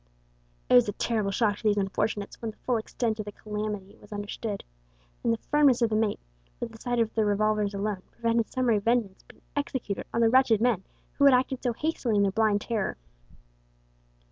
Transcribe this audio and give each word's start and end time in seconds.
It 0.67 0.73
was 0.73 0.89
a 0.89 0.93
terrible 0.93 1.29
shock 1.29 1.57
to 1.57 1.63
these 1.63 1.77
unfortunates 1.77 2.41
when 2.41 2.49
the 2.49 2.57
full 2.57 2.77
extent 2.77 3.19
of 3.19 3.25
the 3.25 3.31
calamity 3.31 3.95
was 4.01 4.11
understood, 4.11 4.63
and 5.23 5.31
the 5.31 5.37
firmness 5.37 5.83
of 5.83 5.91
the 5.91 5.95
mate, 5.95 6.19
with 6.59 6.73
a 6.73 6.81
sight 6.81 6.97
of 6.97 7.13
the 7.13 7.23
revolvers 7.23 7.75
alone 7.75 8.01
prevented 8.09 8.49
summary 8.51 8.79
vengeance 8.79 9.21
being 9.27 9.43
executed 9.55 10.07
on 10.11 10.21
the 10.21 10.29
wretched 10.29 10.59
men 10.59 10.83
who 11.19 11.25
had 11.25 11.35
acted 11.35 11.61
so 11.61 11.73
hastily 11.73 12.15
in 12.15 12.23
their 12.23 12.31
blind 12.31 12.61
terror. 12.61 12.97